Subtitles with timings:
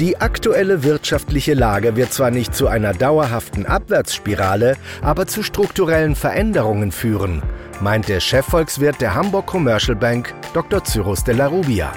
[0.00, 6.92] Die aktuelle wirtschaftliche Lage wird zwar nicht zu einer dauerhaften Abwärtsspirale, aber zu strukturellen Veränderungen
[6.92, 7.42] führen,
[7.80, 10.82] meint der Chefvolkswirt der Hamburg Commercial Bank, Dr.
[10.82, 11.92] Cyrus de la Rubia.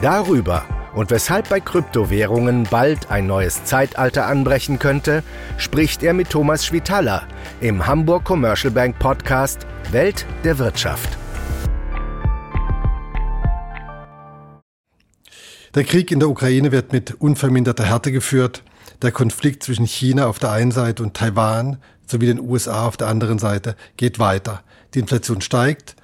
[0.00, 5.22] Darüber und weshalb bei Kryptowährungen bald ein neues Zeitalter anbrechen könnte,
[5.58, 7.26] spricht er mit Thomas Schwitaler
[7.60, 11.18] im Hamburg Commercial Bank Podcast Welt der Wirtschaft.
[15.74, 18.62] Der Krieg in der Ukraine wird mit unverminderter Härte geführt.
[19.02, 23.08] Der Konflikt zwischen China auf der einen Seite und Taiwan sowie den USA auf der
[23.08, 24.62] anderen Seite geht weiter.
[24.94, 25.96] Die Inflation steigt,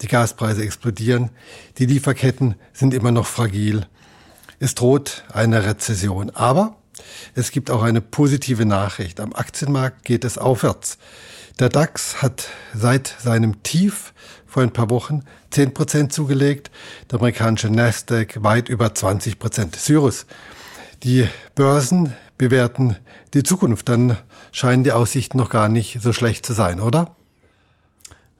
[0.00, 1.28] die Gaspreise explodieren,
[1.76, 3.86] die Lieferketten sind immer noch fragil.
[4.60, 6.30] Es droht eine Rezession.
[6.30, 6.76] Aber
[7.34, 9.20] es gibt auch eine positive Nachricht.
[9.20, 10.96] Am Aktienmarkt geht es aufwärts.
[11.58, 14.14] Der DAX hat seit seinem Tief
[14.48, 16.70] vor ein paar Wochen 10 Prozent zugelegt,
[17.10, 19.76] der amerikanische Nasdaq weit über 20 Prozent.
[19.76, 20.26] Cyrus,
[21.04, 22.96] die Börsen bewerten
[23.34, 24.16] die Zukunft, dann
[24.50, 27.14] scheinen die Aussichten noch gar nicht so schlecht zu sein, oder?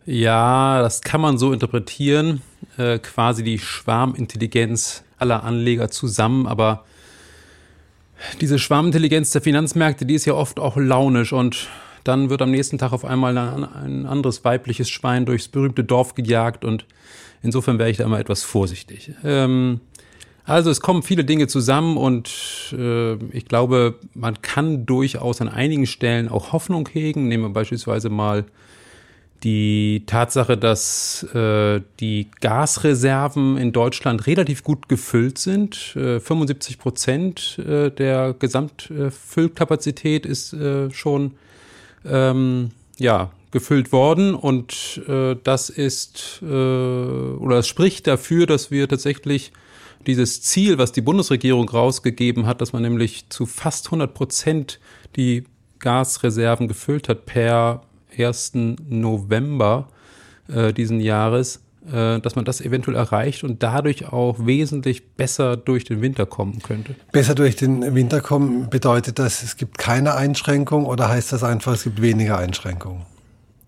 [0.07, 2.41] Ja, das kann man so interpretieren,
[2.79, 6.85] äh, quasi die Schwarmintelligenz aller Anleger zusammen, aber
[8.41, 11.69] diese Schwarmintelligenz der Finanzmärkte, die ist ja oft auch launisch und
[12.09, 16.65] dann wird am nächsten Tag auf einmal ein anderes weibliches Schwein durchs berühmte Dorf gejagt
[16.65, 16.87] und
[17.43, 19.13] insofern wäre ich da immer etwas vorsichtig.
[19.25, 19.81] Ähm,
[20.45, 22.31] also es kommen viele Dinge zusammen und
[22.73, 27.29] äh, ich glaube, man kann durchaus an einigen Stellen auch Hoffnung hegen.
[27.29, 28.47] Nehmen wir beispielsweise mal
[29.45, 35.95] die Tatsache, dass äh, die Gasreserven in Deutschland relativ gut gefüllt sind.
[35.95, 41.33] Äh, 75 Prozent äh, der Gesamtfüllkapazität ist äh, schon
[42.11, 48.89] ähm, ja, gefüllt worden und äh, das ist äh, oder es spricht dafür, dass wir
[48.89, 49.53] tatsächlich
[50.07, 54.81] dieses Ziel, was die Bundesregierung rausgegeben hat, dass man nämlich zu fast 100 Prozent
[55.17, 55.45] die
[55.79, 57.83] Gasreserven gefüllt hat per
[58.17, 58.53] 1.
[58.89, 59.89] November
[60.49, 66.03] äh, diesen Jahres, dass man das eventuell erreicht und dadurch auch wesentlich besser durch den
[66.03, 66.95] Winter kommen könnte.
[67.13, 71.73] Besser durch den Winter kommen bedeutet das, es gibt keine Einschränkung oder heißt das einfach,
[71.75, 73.03] es gibt weniger Einschränkungen?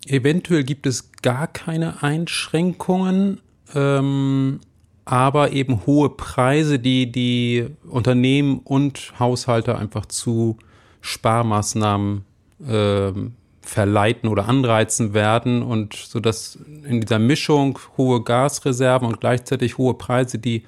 [0.06, 3.40] Eventuell gibt es gar keine Einschränkungen,
[3.74, 4.60] ähm,
[5.04, 10.56] aber eben hohe Preise, die die Unternehmen und Haushalte einfach zu
[11.00, 12.24] Sparmaßnahmen
[12.66, 13.34] ähm,
[13.70, 19.94] verleiten oder anreizen werden und so dass in dieser Mischung hohe Gasreserven und gleichzeitig hohe
[19.94, 20.64] Preise, die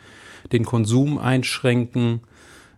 [0.52, 2.20] den Konsum einschränken,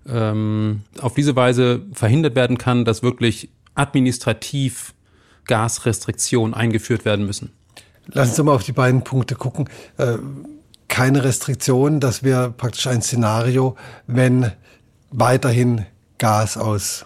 [0.08, 4.94] ähm, auf diese Weise verhindert werden kann, dass wirklich administrativ
[5.44, 7.52] Gasrestriktionen eingeführt werden müssen.
[8.06, 9.68] Lassen Sie mal auf die beiden Punkte gucken.
[9.98, 10.16] Äh,
[10.88, 14.52] keine Restriktionen, das wäre praktisch ein Szenario, wenn
[15.10, 15.84] weiterhin
[16.16, 17.04] Gas aus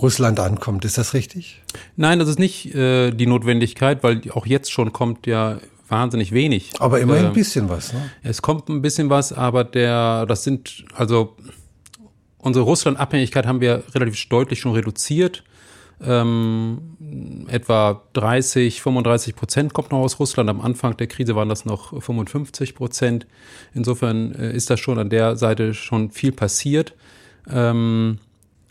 [0.00, 0.84] Russland ankommt.
[0.84, 1.62] Ist das richtig?
[1.96, 6.72] Nein, das ist nicht äh, die Notwendigkeit, weil auch jetzt schon kommt ja wahnsinnig wenig.
[6.80, 7.92] Aber immerhin äh, ein bisschen was.
[7.92, 8.10] Ne?
[8.22, 11.36] Es kommt ein bisschen was, aber der, das sind, also
[12.38, 15.44] unsere Russland-Abhängigkeit haben wir relativ deutlich schon reduziert.
[16.02, 20.50] Ähm, etwa 30, 35 Prozent kommt noch aus Russland.
[20.50, 23.26] Am Anfang der Krise waren das noch 55 Prozent.
[23.74, 26.94] Insofern äh, ist da schon an der Seite schon viel passiert.
[27.48, 28.18] Ähm,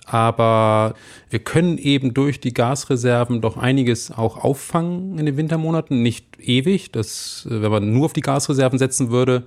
[0.05, 0.95] aber
[1.29, 6.01] wir können eben durch die Gasreserven doch einiges auch auffangen in den Wintermonaten.
[6.01, 9.43] Nicht ewig, das, äh, wenn man nur auf die Gasreserven setzen würde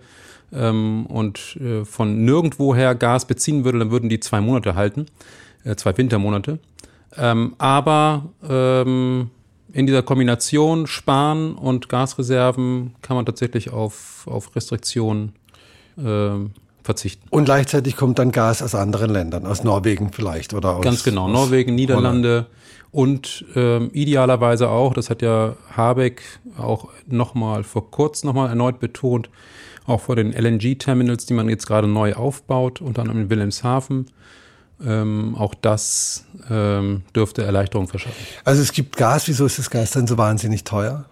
[0.52, 5.06] ähm, und äh, von nirgendwoher Gas beziehen würde, dann würden die zwei Monate halten,
[5.64, 6.58] äh, zwei Wintermonate.
[7.16, 9.30] Ähm, aber ähm,
[9.72, 15.32] in dieser Kombination Sparen und Gasreserven kann man tatsächlich auf, auf Restriktionen
[15.98, 16.52] ähm,
[16.86, 17.26] verzichten.
[17.28, 20.82] Und gleichzeitig kommt dann Gas aus anderen Ländern, aus Norwegen vielleicht oder aus.
[20.82, 22.46] Ganz genau, Norwegen, Niederlande
[22.96, 26.22] und ähm, idealerweise auch, das hat ja Habeck
[26.56, 29.28] auch nochmal vor kurzem nochmal erneut betont,
[29.84, 34.06] auch vor den LNG-Terminals, die man jetzt gerade neu aufbaut, unter anderem in Wilhelmshaven.
[34.82, 38.16] Ähm, auch das ähm, dürfte Erleichterung verschaffen.
[38.44, 41.04] Also es gibt Gas, wieso ist das Gas dann so wahnsinnig teuer?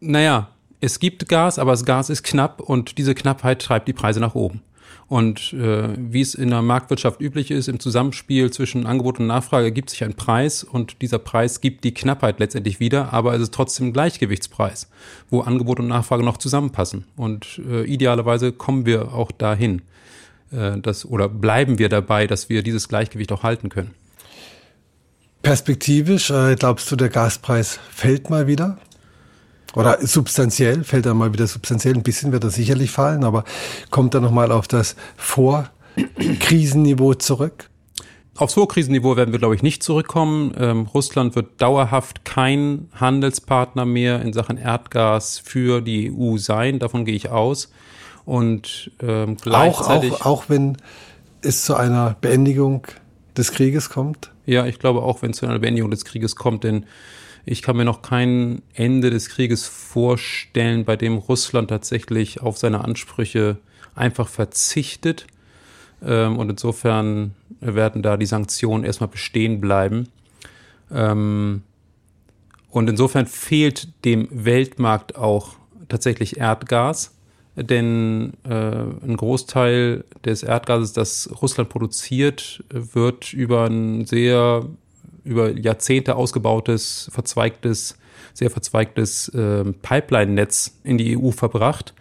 [0.00, 0.48] Naja,
[0.80, 4.34] es gibt Gas, aber das Gas ist knapp und diese Knappheit treibt die Preise nach
[4.34, 4.62] oben.
[5.08, 9.72] Und äh, wie es in der Marktwirtschaft üblich ist, im Zusammenspiel zwischen Angebot und Nachfrage
[9.72, 13.54] gibt sich ein Preis und dieser Preis gibt die Knappheit letztendlich wieder, aber es ist
[13.54, 14.90] trotzdem ein Gleichgewichtspreis,
[15.30, 17.04] wo Angebot und Nachfrage noch zusammenpassen.
[17.16, 19.80] Und äh, idealerweise kommen wir auch dahin,
[20.52, 23.94] äh, dass, oder bleiben wir dabei, dass wir dieses Gleichgewicht auch halten können.
[25.40, 28.76] Perspektivisch, äh, glaubst du, der Gaspreis fällt mal wieder?
[29.74, 33.44] Oder substanziell, fällt er mal wieder substanziell, ein bisschen wird er sicherlich fallen, aber
[33.90, 35.70] kommt er nochmal auf das vor
[36.40, 37.68] Krisenniveau zurück?
[38.36, 40.54] Aufs Vorkrisenniveau werden wir, glaube ich, nicht zurückkommen.
[40.56, 46.78] Ähm, Russland wird dauerhaft kein Handelspartner mehr in Sachen Erdgas für die EU sein.
[46.78, 47.72] Davon gehe ich aus.
[48.24, 50.76] Und ähm, gleichzeitig auch, auch, auch wenn
[51.42, 52.86] es zu einer Beendigung
[53.36, 54.30] des Krieges kommt?
[54.46, 56.86] Ja, ich glaube auch, wenn es zu einer Beendigung des Krieges kommt, denn
[57.50, 62.84] ich kann mir noch kein Ende des Krieges vorstellen, bei dem Russland tatsächlich auf seine
[62.84, 63.56] Ansprüche
[63.94, 65.26] einfach verzichtet.
[66.04, 70.08] Ähm, und insofern werden da die Sanktionen erstmal bestehen bleiben.
[70.92, 71.62] Ähm,
[72.70, 75.56] und insofern fehlt dem Weltmarkt auch
[75.88, 77.14] tatsächlich Erdgas,
[77.56, 84.66] denn äh, ein Großteil des Erdgases, das Russland produziert, wird über ein sehr
[85.28, 87.98] über Jahrzehnte ausgebautes, verzweigtes,
[88.34, 91.94] sehr verzweigtes äh, Pipeline-Netz in die EU verbracht.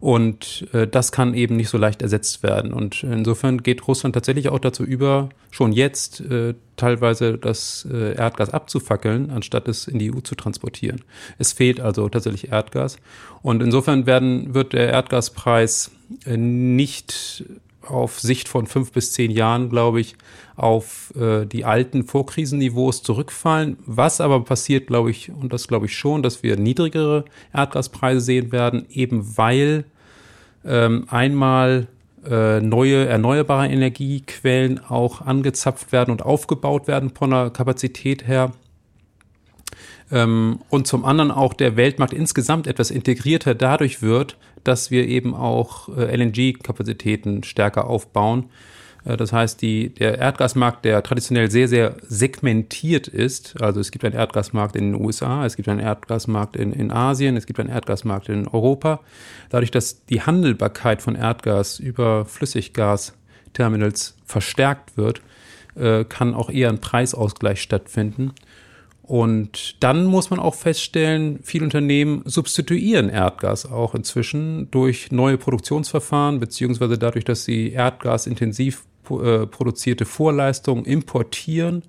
[0.00, 2.72] Und äh, das kann eben nicht so leicht ersetzt werden.
[2.72, 8.50] Und insofern geht Russland tatsächlich auch dazu über, schon jetzt äh, teilweise das äh, Erdgas
[8.50, 11.02] abzufackeln, anstatt es in die EU zu transportieren.
[11.38, 12.98] Es fehlt also tatsächlich Erdgas.
[13.42, 15.90] Und insofern werden, wird der Erdgaspreis
[16.24, 17.44] äh, nicht
[17.82, 20.16] auf Sicht von fünf bis zehn Jahren, glaube ich,
[20.56, 23.78] auf äh, die alten Vorkrisenniveaus zurückfallen.
[23.86, 28.52] Was aber passiert, glaube ich, und das glaube ich schon, dass wir niedrigere Erdgaspreise sehen
[28.52, 29.84] werden, eben weil
[30.64, 31.86] ähm, einmal
[32.28, 38.52] äh, neue erneuerbare Energiequellen auch angezapft werden und aufgebaut werden von der Kapazität her.
[40.10, 45.34] Ähm, und zum anderen auch der Weltmarkt insgesamt etwas integrierter dadurch wird, dass wir eben
[45.34, 48.46] auch äh, LNG-Kapazitäten stärker aufbauen.
[49.04, 54.04] Äh, das heißt, die, der Erdgasmarkt, der traditionell sehr, sehr segmentiert ist, also es gibt
[54.04, 57.70] einen Erdgasmarkt in den USA, es gibt einen Erdgasmarkt in, in Asien, es gibt einen
[57.70, 59.00] Erdgasmarkt in Europa.
[59.50, 65.22] Dadurch, dass die Handelbarkeit von Erdgas über Flüssiggasterminals verstärkt wird,
[65.74, 68.32] äh, kann auch eher ein Preisausgleich stattfinden.
[69.08, 76.40] Und dann muss man auch feststellen, viele Unternehmen substituieren Erdgas auch inzwischen durch neue Produktionsverfahren,
[76.40, 81.84] beziehungsweise dadurch, dass sie erdgasintensiv äh, produzierte Vorleistungen importieren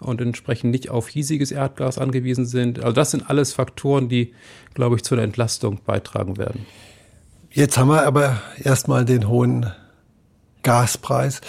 [0.00, 2.82] und entsprechend nicht auf hiesiges Erdgas angewiesen sind.
[2.82, 4.32] Also das sind alles Faktoren, die,
[4.72, 6.64] glaube ich, zu einer Entlastung beitragen werden.
[7.50, 9.70] Jetzt haben wir aber erstmal den hohen
[10.62, 11.42] Gaspreis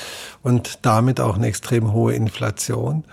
[0.43, 3.05] und damit auch eine extrem hohe Inflation.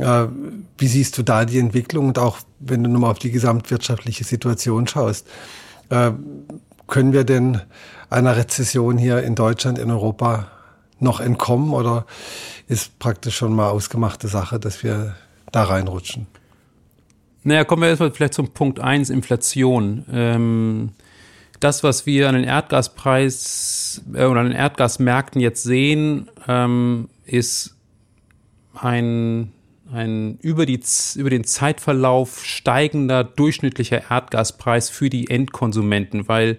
[0.00, 4.86] Wie siehst du da die Entwicklung und auch wenn du nochmal auf die gesamtwirtschaftliche Situation
[4.86, 5.26] schaust?
[5.90, 6.12] Äh,
[6.86, 7.60] können wir denn
[8.08, 10.50] einer Rezession hier in Deutschland, in Europa
[10.98, 12.06] noch entkommen oder
[12.66, 15.16] ist praktisch schon mal ausgemachte Sache, dass wir
[15.52, 16.26] da reinrutschen?
[17.42, 20.04] Naja, kommen wir erstmal vielleicht zum Punkt eins Inflation.
[20.12, 20.90] Ähm,
[21.58, 27.76] das, was wir an den Erdgaspreis äh, oder an den Erdgasmärkten jetzt sehen, ähm, ist
[28.74, 29.52] ein
[29.92, 30.80] ein über, die,
[31.16, 36.58] über den Zeitverlauf steigender durchschnittlicher Erdgaspreis für die Endkonsumenten, weil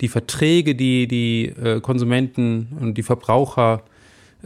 [0.00, 3.82] die Verträge, die die äh, Konsumenten und die Verbraucher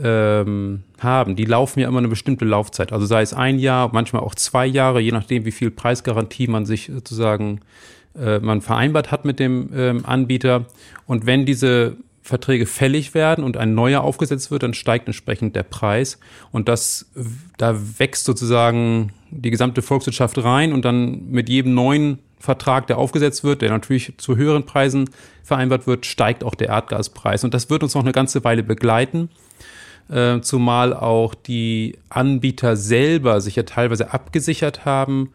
[0.03, 2.93] ähm, haben, die laufen ja immer eine bestimmte Laufzeit.
[2.93, 6.67] Also sei es ein Jahr, manchmal auch zwei Jahre, je nachdem, wie viel Preisgarantie man
[6.67, 7.61] sich sozusagen
[8.19, 10.67] äh, man vereinbart hat mit dem ähm, Anbieter.
[11.07, 15.63] Und wenn diese Verträge fällig werden und ein neuer aufgesetzt wird, dann steigt entsprechend der
[15.63, 16.19] Preis.
[16.53, 17.11] Und das,
[17.57, 23.45] da wächst sozusagen die gesamte Volkswirtschaft rein und dann mit jedem neuen Vertrag, der aufgesetzt
[23.45, 25.11] wird, der natürlich zu höheren Preisen
[25.43, 27.45] vereinbart wird, steigt auch der Erdgaspreis.
[27.45, 29.31] Und das wird uns noch eine ganze Weile begleiten.
[30.11, 35.33] Äh, zumal auch die Anbieter selber sich ja teilweise abgesichert haben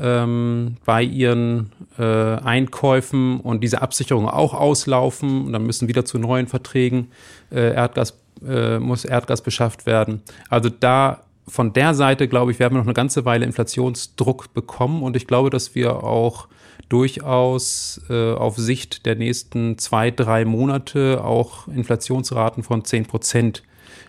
[0.00, 6.18] ähm, bei ihren äh, Einkäufen und diese Absicherungen auch auslaufen und dann müssen wieder zu
[6.18, 7.08] neuen Verträgen
[7.50, 10.22] äh, Erdgas äh, muss Erdgas beschafft werden.
[10.48, 15.02] Also da von der Seite, glaube ich, werden wir noch eine ganze Weile Inflationsdruck bekommen
[15.02, 16.46] und ich glaube, dass wir auch
[16.88, 23.62] durchaus äh, auf Sicht der nächsten zwei, drei Monate auch Inflationsraten von zehn Prozent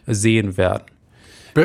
[0.06, 0.84] sehen werden.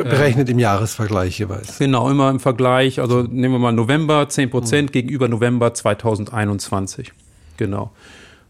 [0.03, 1.77] Berechnet im Jahresvergleich jeweils.
[1.77, 2.99] Genau, immer im Vergleich.
[2.99, 4.93] Also nehmen wir mal November 10 Prozent mhm.
[4.93, 7.11] gegenüber November 2021.
[7.57, 7.91] Genau.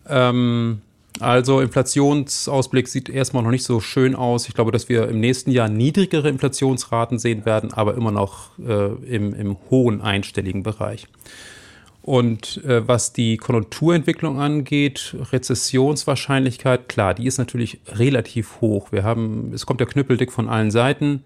[0.07, 0.81] Ähm,
[1.19, 4.47] also Inflationsausblick sieht erstmal noch nicht so schön aus.
[4.47, 8.87] Ich glaube, dass wir im nächsten Jahr niedrigere Inflationsraten sehen werden, aber immer noch äh,
[9.15, 11.07] im, im hohen einstelligen Bereich.
[12.05, 18.91] Und äh, was die Konjunkturentwicklung angeht, Rezessionswahrscheinlichkeit, klar, die ist natürlich relativ hoch.
[18.91, 21.23] Wir haben, es kommt der Knüppeldick von allen Seiten.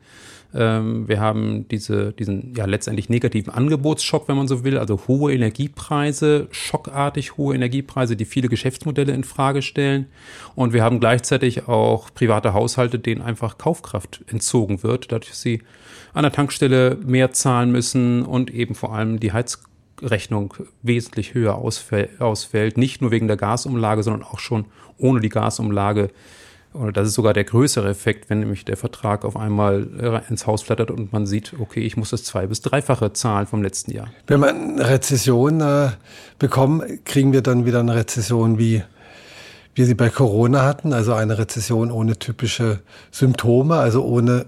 [0.56, 5.34] Ähm, wir haben diese, diesen ja letztendlich negativen Angebotsschock, wenn man so will, also hohe
[5.34, 10.06] Energiepreise, schockartig hohe Energiepreise, die viele Geschäftsmodelle in Frage stellen.
[10.56, 15.62] Und wir haben gleichzeitig auch private Haushalte, denen einfach Kaufkraft entzogen wird, dadurch, dass sie
[16.14, 19.60] an der Tankstelle mehr zahlen müssen und eben vor allem die Heiz
[20.02, 24.66] Rechnung wesentlich höher ausfällt, nicht nur wegen der Gasumlage, sondern auch schon
[24.98, 26.10] ohne die Gasumlage.
[26.74, 30.46] Oder das ist sogar der größere Effekt, wenn nämlich der Vertrag auf einmal äh, ins
[30.46, 33.92] Haus flattert und man sieht, okay, ich muss das zwei- bis dreifache zahlen vom letzten
[33.92, 34.08] Jahr.
[34.28, 35.90] Wenn wir eine Rezession äh,
[36.38, 38.84] bekommen, kriegen wir dann wieder eine Rezession wie
[39.74, 44.46] wir sie bei Corona hatten, also eine Rezession ohne typische Symptome, also ohne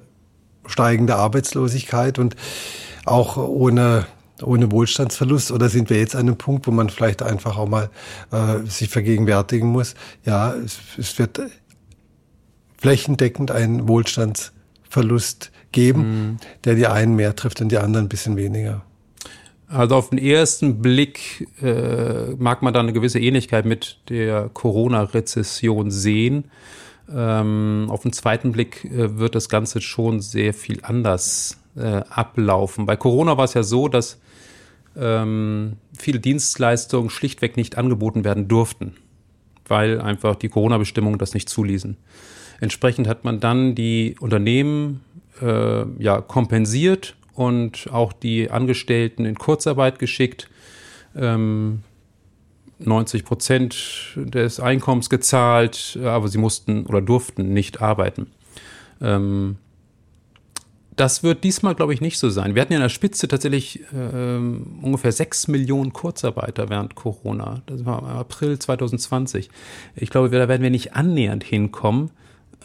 [0.65, 2.36] steigende Arbeitslosigkeit und
[3.05, 4.05] auch ohne
[4.43, 7.89] ohne Wohlstandsverlust oder sind wir jetzt an einem Punkt, wo man vielleicht einfach auch mal
[8.31, 9.95] äh, sich vergegenwärtigen muss,
[10.25, 11.41] ja, es, es wird
[12.77, 16.38] flächendeckend einen Wohlstandsverlust geben, mhm.
[16.63, 18.83] der die einen mehr trifft und die anderen ein bisschen weniger.
[19.67, 25.91] Also auf den ersten Blick äh, mag man da eine gewisse Ähnlichkeit mit der Corona-Rezession
[25.91, 26.45] sehen.
[27.13, 32.86] Ähm, auf den zweiten Blick äh, wird das Ganze schon sehr viel anders äh, ablaufen.
[32.86, 34.19] Bei Corona war es ja so, dass
[34.98, 38.93] ähm, viele Dienstleistungen schlichtweg nicht angeboten werden durften,
[39.67, 41.98] weil einfach die Corona-Bestimmungen das nicht zuließen.
[42.60, 45.01] Entsprechend hat man dann die Unternehmen
[45.41, 50.50] äh, ja, kompensiert und auch die Angestellten in Kurzarbeit geschickt.
[51.15, 51.83] Ähm,
[52.79, 53.75] 90 Prozent
[54.15, 58.27] des Einkommens gezahlt, aber sie mussten oder durften nicht arbeiten.
[59.01, 59.57] Ähm,
[61.01, 62.53] das wird diesmal, glaube ich, nicht so sein.
[62.53, 67.63] Wir hatten ja in der Spitze tatsächlich äh, ungefähr sechs Millionen Kurzarbeiter während Corona.
[67.65, 69.50] Das war im April 2020.
[69.96, 72.12] Ich glaube, da werden wir nicht annähernd hinkommen,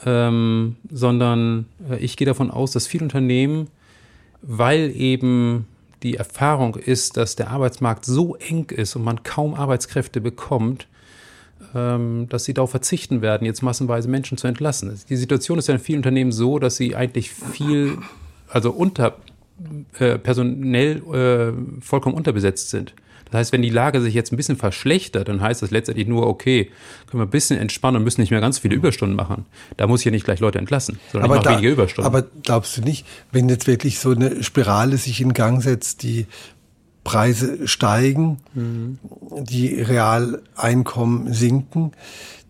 [0.04, 3.68] ähm, sondern äh, ich gehe davon aus, dass viele Unternehmen,
[4.42, 5.66] weil eben
[6.02, 10.88] die Erfahrung ist, dass der Arbeitsmarkt so eng ist und man kaum Arbeitskräfte bekommt,
[11.74, 15.00] ähm, dass sie darauf verzichten werden, jetzt massenweise Menschen zu entlassen.
[15.08, 17.96] Die Situation ist ja in vielen Unternehmen so, dass sie eigentlich viel,
[18.48, 19.16] also unter
[19.98, 22.94] äh, personell äh, vollkommen unterbesetzt sind.
[23.26, 26.26] Das heißt, wenn die Lage sich jetzt ein bisschen verschlechtert, dann heißt das letztendlich nur,
[26.26, 26.70] okay,
[27.06, 29.46] können wir ein bisschen entspannen und müssen nicht mehr ganz viele Überstunden machen.
[29.76, 32.06] Da muss ich ja nicht gleich Leute entlassen, sondern aber ich mache da, weniger Überstunden.
[32.06, 36.26] Aber glaubst du nicht, wenn jetzt wirklich so eine Spirale sich in Gang setzt, die
[37.02, 38.98] Preise steigen, mhm.
[39.40, 41.92] die Realeinkommen sinken,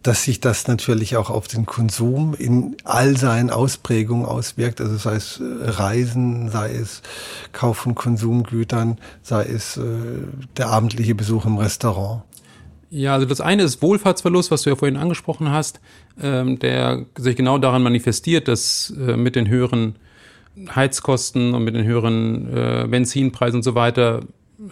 [0.06, 4.80] dass sich das natürlich auch auf den Konsum in all seinen Ausprägungen auswirkt.
[4.80, 7.02] Also sei es äh, Reisen, sei es
[7.52, 9.82] Kauf von Konsumgütern, sei es äh,
[10.56, 12.22] der abendliche Besuch im Restaurant.
[12.88, 15.80] Ja, also das eine ist Wohlfahrtsverlust, was du ja vorhin angesprochen hast,
[16.22, 19.96] ähm, der sich genau daran manifestiert, dass äh, mit den höheren
[20.72, 24.20] Heizkosten und mit den höheren äh, Benzinpreisen und so weiter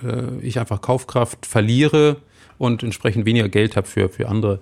[0.03, 2.19] äh, ich einfach Kaufkraft verliere
[2.57, 4.61] und entsprechend weniger Geld habe für, für andere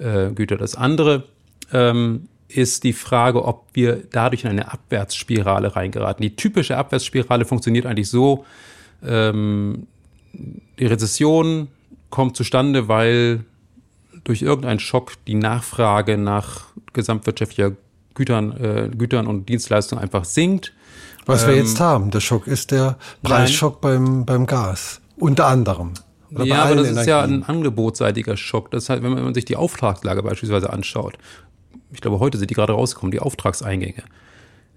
[0.00, 0.56] äh, Güter.
[0.56, 1.24] Das andere
[1.72, 6.22] ähm, ist die Frage, ob wir dadurch in eine Abwärtsspirale reingeraten.
[6.22, 8.44] Die typische Abwärtsspirale funktioniert eigentlich so,
[9.04, 9.86] ähm,
[10.32, 11.68] die Rezession
[12.10, 13.44] kommt zustande, weil
[14.24, 17.72] durch irgendeinen Schock die Nachfrage nach gesamtwirtschaftlicher
[18.14, 20.72] Gütern, äh, Gütern und Dienstleistungen einfach sinkt.
[21.26, 25.00] Was ähm, wir jetzt haben, der Schock ist der Preisschock beim, beim Gas.
[25.16, 25.92] Unter anderem.
[26.34, 27.00] Oder ja, aber das Energien.
[27.00, 28.70] ist ja ein angebotsseitiger Schock.
[28.70, 31.18] Das heißt, wenn man sich die Auftragslage beispielsweise anschaut,
[31.92, 34.04] ich glaube, heute sind die gerade rausgekommen, die Auftragseingänge.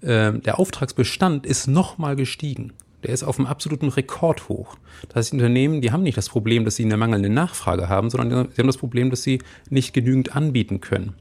[0.01, 2.73] Ähm, der Auftragsbestand ist nochmal gestiegen.
[3.03, 4.77] Der ist auf einem absoluten Rekordhoch.
[5.09, 8.09] Das heißt, die Unternehmen, die haben nicht das Problem, dass sie eine mangelnde Nachfrage haben,
[8.09, 11.13] sondern sie haben das Problem, dass sie nicht genügend anbieten können.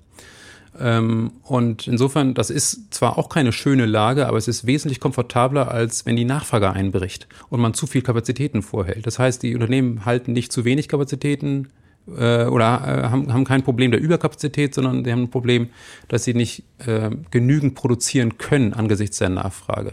[0.78, 5.70] Ähm, und insofern, das ist zwar auch keine schöne Lage, aber es ist wesentlich komfortabler,
[5.70, 9.06] als wenn die Nachfrage einbricht und man zu viel Kapazitäten vorhält.
[9.06, 11.68] Das heißt, die Unternehmen halten nicht zu wenig Kapazitäten
[12.08, 15.68] äh, oder äh, haben, haben kein Problem der Überkapazität, sondern sie haben ein Problem,
[16.08, 19.92] dass sie nicht äh, genügend produzieren können angesichts der Nachfrage.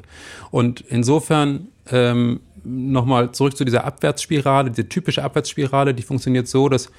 [0.49, 6.91] Und insofern ähm, nochmal zurück zu dieser Abwärtsspirale, diese typische Abwärtsspirale, die funktioniert so, dass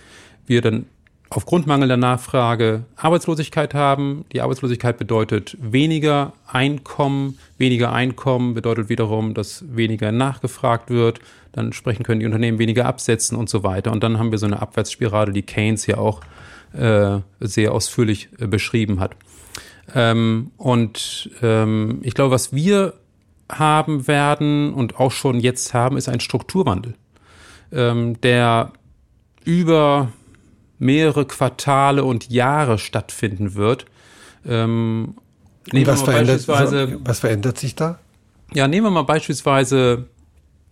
[0.47, 0.87] wir dann
[1.31, 4.25] aufgrund mangelnder Nachfrage Arbeitslosigkeit haben.
[4.33, 7.39] Die Arbeitslosigkeit bedeutet weniger Einkommen.
[7.57, 11.21] Weniger Einkommen bedeutet wiederum, dass weniger nachgefragt wird.
[11.53, 13.93] Dann entsprechend können die Unternehmen weniger absetzen und so weiter.
[13.93, 16.21] Und dann haben wir so eine Abwärtsspirale, die Keynes ja auch
[16.73, 19.13] äh, sehr ausführlich äh, beschrieben hat.
[19.95, 22.95] Ähm, und ähm, ich glaube, was wir
[23.51, 26.95] haben werden und auch schon jetzt haben, ist ein Strukturwandel.
[27.73, 28.73] ähm, der
[29.45, 30.13] über
[30.81, 33.87] mehrere Quartale und Jahre stattfinden wird.
[34.45, 35.15] Ähm,
[35.73, 38.01] was, verändert, was verändert sich da?
[38.53, 40.07] Ja, nehmen wir mal beispielsweise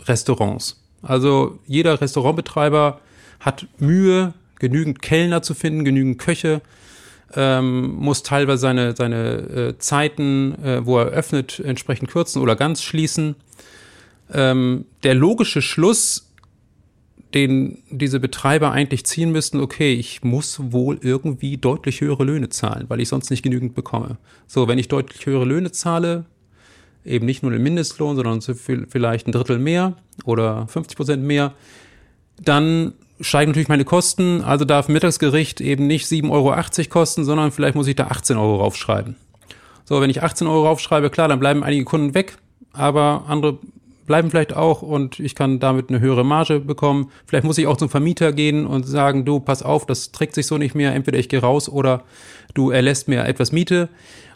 [0.05, 0.83] Restaurants.
[1.03, 3.01] Also jeder Restaurantbetreiber
[3.39, 6.61] hat Mühe, genügend Kellner zu finden, genügend Köche,
[7.37, 12.83] ähm, muss teilweise seine, seine äh, Zeiten, äh, wo er öffnet, entsprechend kürzen oder ganz
[12.83, 13.37] schließen.
[14.33, 16.28] Ähm, der logische Schluss
[17.35, 22.87] den diese Betreiber eigentlich ziehen müssten, okay, ich muss wohl irgendwie deutlich höhere Löhne zahlen,
[22.89, 24.17] weil ich sonst nicht genügend bekomme.
[24.47, 26.25] So, wenn ich deutlich höhere Löhne zahle,
[27.05, 29.95] eben nicht nur den Mindestlohn, sondern vielleicht ein Drittel mehr
[30.25, 31.55] oder 50 Prozent mehr,
[32.43, 34.43] dann steigen natürlich meine Kosten.
[34.43, 38.57] Also darf Mittagsgericht eben nicht 7,80 Euro kosten, sondern vielleicht muss ich da 18 Euro
[38.57, 39.17] raufschreiben.
[39.85, 42.39] So, wenn ich 18 Euro raufschreibe, klar, dann bleiben einige Kunden weg,
[42.73, 43.59] aber andere
[44.09, 47.11] bleiben vielleicht auch und ich kann damit eine höhere Marge bekommen.
[47.27, 50.47] Vielleicht muss ich auch zum Vermieter gehen und sagen, du, pass auf, das trägt sich
[50.47, 52.03] so nicht mehr, entweder ich gehe raus oder
[52.55, 53.89] du erlässt mir etwas Miete.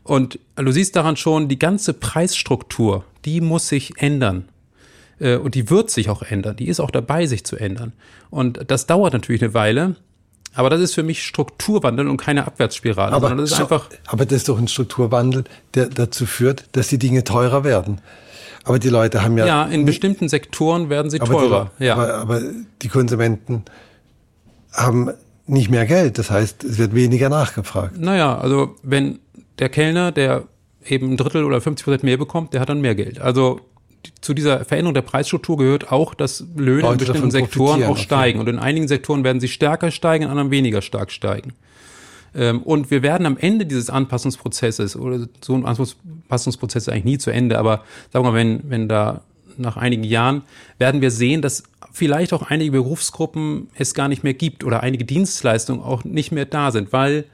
[0.04, 4.48] Und du siehst daran schon, die ganze Preisstruktur, die muss sich ändern.
[5.18, 6.56] Äh, und die wird sich auch ändern.
[6.56, 7.92] Die ist auch dabei, sich zu ändern.
[8.30, 9.96] Und das dauert natürlich eine Weile.
[10.54, 13.12] Aber das ist für mich Strukturwandel und keine Abwärtsspirale.
[13.12, 16.98] Aber, das ist einfach aber das ist doch ein Strukturwandel, der dazu führt, dass die
[16.98, 18.00] Dinge teurer werden.
[18.64, 19.46] Aber die Leute haben ja.
[19.46, 21.70] Ja, in bestimmten Sektoren werden sie teurer.
[21.78, 21.94] Die, ja.
[21.94, 22.40] Aber, aber
[22.82, 23.64] die Konsumenten
[24.72, 25.10] haben
[25.46, 26.18] nicht mehr Geld.
[26.18, 27.98] Das heißt, es wird weniger nachgefragt.
[27.98, 29.18] Naja, also wenn
[29.58, 30.44] der Kellner, der
[30.84, 33.20] eben ein Drittel oder 50 Prozent mehr bekommt, der hat dann mehr Geld.
[33.20, 33.60] Also
[34.20, 38.40] zu dieser Veränderung der Preisstruktur gehört auch, dass Löhne Leute in bestimmten Sektoren auch steigen.
[38.40, 41.52] Und in einigen Sektoren werden sie stärker steigen, in anderen weniger stark steigen.
[42.34, 45.66] Ähm, und wir werden am Ende dieses Anpassungsprozesses, oder so ein
[46.32, 49.22] Anpassungsprozess ist eigentlich nie zu Ende, aber sagen wir mal, wenn, wenn da
[49.58, 50.42] nach einigen Jahren
[50.78, 55.04] werden wir sehen, dass vielleicht auch einige Berufsgruppen es gar nicht mehr gibt oder einige
[55.04, 57.26] Dienstleistungen auch nicht mehr da sind, weil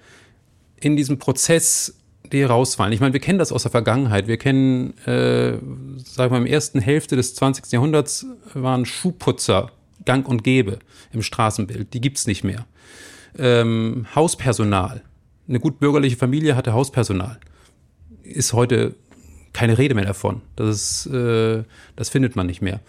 [0.80, 1.94] in diesem Prozess
[2.32, 2.92] die rausfallen.
[2.92, 4.26] Ich meine, wir kennen das aus der Vergangenheit.
[4.26, 5.52] Wir kennen, äh,
[6.04, 7.72] sagen wir mal, im ersten Hälfte des 20.
[7.72, 9.70] Jahrhunderts waren Schuhputzer
[10.04, 10.80] gang und gäbe
[11.12, 11.94] im Straßenbild.
[11.94, 12.66] Die gibt's nicht mehr
[13.38, 15.02] ähm, Hauspersonal.
[15.48, 17.38] Eine gut bürgerliche Familie hatte Hauspersonal.
[18.28, 18.94] Ist heute
[19.52, 20.42] keine Rede mehr davon.
[20.56, 21.64] Das, ist, äh,
[21.96, 22.80] das findet man nicht mehr.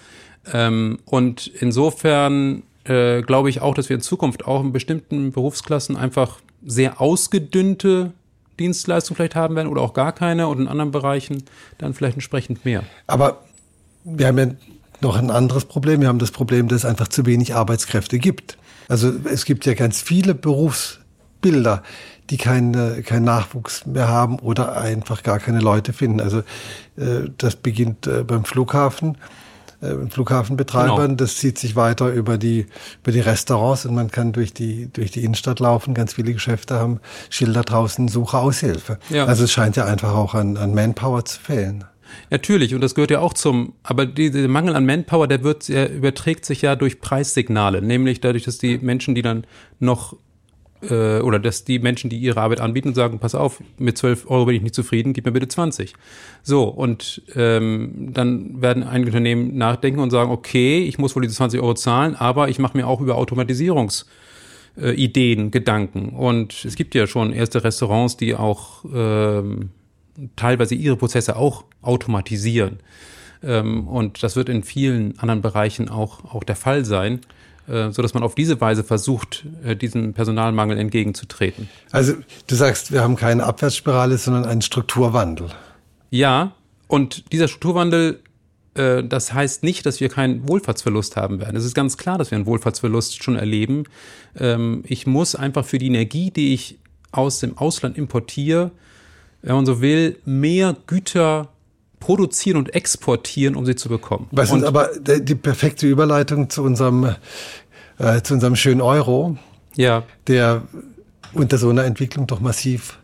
[0.53, 5.95] Ähm, und insofern äh, glaube ich auch, dass wir in Zukunft auch in bestimmten Berufsklassen
[5.95, 8.13] einfach sehr ausgedünnte
[8.59, 11.43] Dienstleistungen vielleicht haben werden oder auch gar keine und in anderen Bereichen
[11.77, 12.83] dann vielleicht entsprechend mehr.
[13.07, 13.43] Aber
[14.03, 14.47] wir haben ja
[15.01, 16.01] noch ein anderes Problem.
[16.01, 18.57] Wir haben das Problem, dass es einfach zu wenig Arbeitskräfte gibt.
[18.87, 21.83] Also es gibt ja ganz viele Berufsbilder,
[22.29, 26.21] die keinen kein Nachwuchs mehr haben oder einfach gar keine Leute finden.
[26.21, 26.39] Also
[26.97, 29.17] äh, das beginnt äh, beim Flughafen,
[29.81, 31.15] äh, Flughafenbetreibern, genau.
[31.15, 32.65] das zieht sich weiter über die,
[33.01, 35.93] über die Restaurants und man kann durch die, durch die Innenstadt laufen.
[35.93, 38.99] Ganz viele Geschäfte haben Schilder draußen, Suche, Aushilfe.
[39.09, 39.25] Ja.
[39.25, 41.85] Also es scheint ja einfach auch an, an Manpower zu fehlen.
[42.31, 45.91] Natürlich, und das gehört ja auch zum, aber dieser Mangel an Manpower, der wird, der
[45.91, 49.45] überträgt sich ja durch Preissignale, nämlich dadurch, dass die Menschen, die dann
[49.79, 50.15] noch
[50.81, 54.45] äh, oder dass die Menschen, die ihre Arbeit anbieten, sagen, pass auf, mit 12 Euro
[54.45, 55.93] bin ich nicht zufrieden, gib mir bitte 20.
[56.43, 61.35] So, und ähm, dann werden einige Unternehmen nachdenken und sagen, okay, ich muss wohl diese
[61.35, 64.05] 20 Euro zahlen, aber ich mache mir auch über Automatisierungs
[64.77, 66.09] äh, Ideen, Gedanken.
[66.09, 69.69] Und es gibt ja schon erste Restaurants, die auch ähm,
[70.35, 72.79] teilweise ihre Prozesse auch automatisieren.
[73.43, 77.21] Ähm, und das wird in vielen anderen Bereichen auch, auch der Fall sein,
[77.91, 81.69] so dass man auf diese Weise versucht, äh, diesem Personalmangel entgegenzutreten.
[81.91, 82.13] Also
[82.47, 85.49] du sagst, wir haben keine Abwärtsspirale, sondern einen Strukturwandel.
[86.09, 86.53] Ja,
[86.87, 88.19] und dieser Strukturwandel
[88.79, 91.55] äh, das heißt nicht, dass wir keinen Wohlfahrtsverlust haben werden.
[91.55, 93.83] Es ist ganz klar, dass wir einen Wohlfahrtsverlust schon erleben.
[94.37, 96.79] Ähm, ich muss einfach für die Energie, die ich
[97.11, 98.71] aus dem Ausland importiere,
[99.41, 101.49] wenn man so will, mehr Güter
[101.99, 104.27] produzieren und exportieren, um sie zu bekommen.
[104.31, 107.15] Was ist aber die perfekte Überleitung zu unserem,
[107.97, 109.37] äh, zu unserem schönen Euro,
[109.75, 110.03] ja.
[110.27, 110.63] der
[111.33, 112.99] unter so einer Entwicklung doch massiv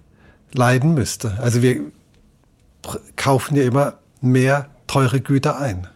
[0.54, 1.38] leiden müsste.
[1.40, 1.82] Also wir
[3.16, 5.88] kaufen ja immer mehr teure Güter ein.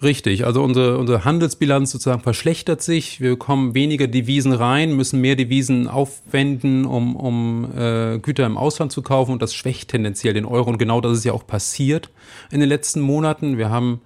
[0.00, 3.20] Richtig, also unsere, unsere Handelsbilanz sozusagen verschlechtert sich.
[3.20, 8.92] Wir bekommen weniger Devisen rein, müssen mehr Devisen aufwenden, um, um äh, Güter im Ausland
[8.92, 10.70] zu kaufen und das schwächt tendenziell den Euro.
[10.70, 12.10] Und genau das ist ja auch passiert
[12.52, 13.58] in den letzten Monaten.
[13.58, 14.00] Wir haben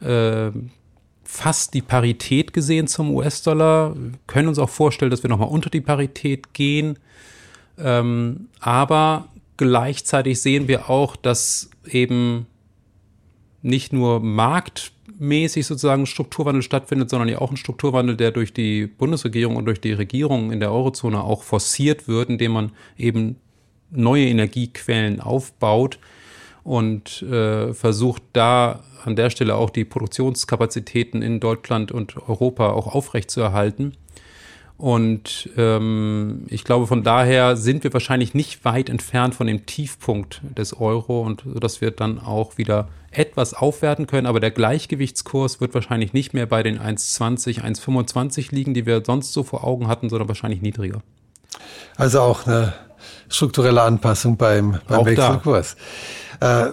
[0.00, 0.50] äh,
[1.24, 3.94] fast die Parität gesehen zum US-Dollar,
[4.26, 6.98] können uns auch vorstellen, dass wir nochmal unter die Parität gehen.
[7.78, 9.28] Ähm, aber
[9.58, 12.46] gleichzeitig sehen wir auch, dass eben
[13.60, 14.20] nicht nur
[15.14, 19.80] marktmäßig sozusagen Strukturwandel stattfindet, sondern ja auch ein Strukturwandel, der durch die Bundesregierung und durch
[19.80, 23.36] die Regierung in der Eurozone auch forciert wird, indem man eben
[23.90, 25.98] neue Energiequellen aufbaut
[26.62, 32.94] und äh, versucht da an der Stelle auch die Produktionskapazitäten in Deutschland und Europa auch
[32.94, 33.96] aufrechtzuerhalten.
[34.76, 40.40] Und ähm, ich glaube, von daher sind wir wahrscheinlich nicht weit entfernt von dem Tiefpunkt
[40.58, 44.26] des Euro und dass wir dann auch wieder etwas aufwerten können.
[44.26, 49.32] Aber der Gleichgewichtskurs wird wahrscheinlich nicht mehr bei den 1,20, 1,25 liegen, die wir sonst
[49.32, 51.02] so vor Augen hatten, sondern wahrscheinlich niedriger.
[51.96, 52.74] Also auch eine
[53.28, 55.76] strukturelle Anpassung beim, beim auch Wechselkurs.
[56.40, 56.70] Äh,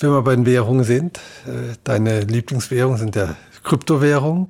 [0.00, 4.48] wenn wir bei den Währungen sind, äh, deine Lieblingswährungen sind ja Kryptowährungen.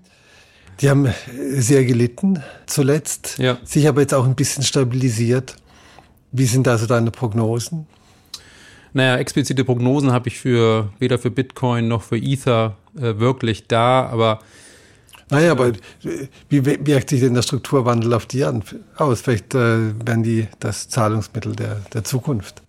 [0.81, 1.13] Die haben
[1.51, 3.59] sehr gelitten zuletzt, ja.
[3.65, 5.57] sich aber jetzt auch ein bisschen stabilisiert.
[6.31, 7.87] Wie sind also deine Prognosen?
[8.93, 14.07] Naja, explizite Prognosen habe ich für weder für Bitcoin noch für Ether äh, wirklich da,
[14.07, 14.41] aber
[15.31, 15.73] naja, aber
[16.49, 18.63] wie wirkt sich denn der Strukturwandel auf die an,
[18.97, 19.21] aus?
[19.21, 22.63] Vielleicht äh, werden die das Zahlungsmittel der, der Zukunft.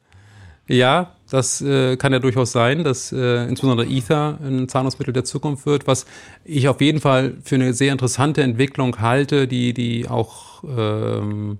[0.67, 5.65] Ja, das äh, kann ja durchaus sein, dass äh, insbesondere Ether ein Zahlungsmittel der Zukunft
[5.65, 6.05] wird, was
[6.43, 11.59] ich auf jeden Fall für eine sehr interessante Entwicklung halte, die, die auch ähm,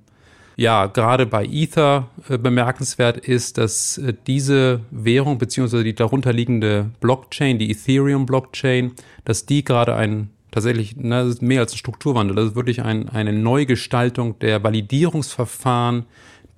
[0.56, 7.60] ja gerade bei Ether äh, bemerkenswert ist, dass äh, diese Währung beziehungsweise die darunterliegende Blockchain,
[7.60, 12.48] die Ethereum-Blockchain, dass die gerade ein tatsächlich, na, das ist mehr als ein Strukturwandel, das
[12.48, 16.06] ist wirklich ein, eine Neugestaltung der Validierungsverfahren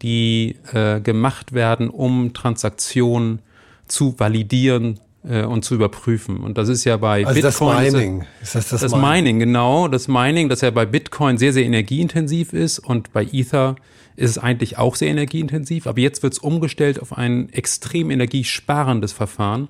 [0.01, 3.39] die äh, gemacht werden, um Transaktionen
[3.87, 6.37] zu validieren äh, und zu überprüfen.
[6.37, 7.83] Und das ist ja bei also Bitcoin.
[7.83, 8.25] Das Mining.
[8.41, 9.09] Ist das das, das Mining?
[9.09, 9.87] Mining, genau.
[9.87, 13.75] Das Mining, das ja bei Bitcoin sehr, sehr energieintensiv ist und bei Ether
[14.15, 15.87] ist es eigentlich auch sehr energieintensiv.
[15.87, 19.69] Aber jetzt wird es umgestellt auf ein extrem energiesparendes Verfahren.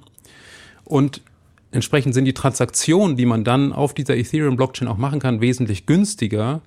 [0.84, 1.22] Und
[1.72, 6.62] entsprechend sind die Transaktionen, die man dann auf dieser Ethereum-Blockchain auch machen kann, wesentlich günstiger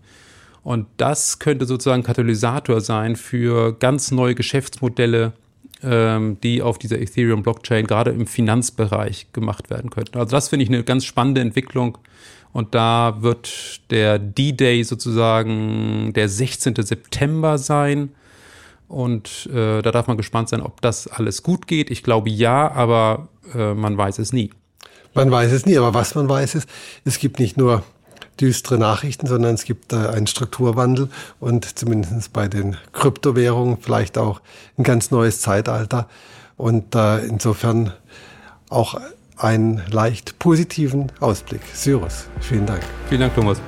[0.64, 5.34] und das könnte sozusagen Katalysator sein für ganz neue Geschäftsmodelle,
[5.82, 10.18] ähm, die auf dieser Ethereum-Blockchain gerade im Finanzbereich gemacht werden könnten.
[10.18, 11.98] Also das finde ich eine ganz spannende Entwicklung.
[12.54, 16.76] Und da wird der D-Day sozusagen der 16.
[16.76, 18.10] September sein.
[18.88, 21.90] Und äh, da darf man gespannt sein, ob das alles gut geht.
[21.90, 24.50] Ich glaube ja, aber äh, man weiß es nie.
[25.12, 26.68] Man weiß es nie, aber was man weiß ist,
[27.04, 27.82] es gibt nicht nur
[28.40, 31.08] düstere Nachrichten, sondern es gibt äh, einen Strukturwandel
[31.40, 34.40] und zumindest bei den Kryptowährungen vielleicht auch
[34.78, 36.08] ein ganz neues Zeitalter
[36.56, 37.92] und äh, insofern
[38.70, 39.00] auch
[39.36, 41.60] einen leicht positiven Ausblick.
[41.74, 42.82] Cyrus, vielen Dank.
[43.08, 43.60] Vielen Dank, Thomas.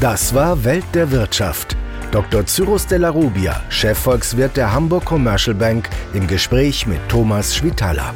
[0.00, 1.76] Das war Welt der Wirtschaft.
[2.10, 2.46] Dr.
[2.46, 8.14] Cyrus de la Rubia, Chefvolkswirt der Hamburg Commercial Bank, im Gespräch mit Thomas Schwitala.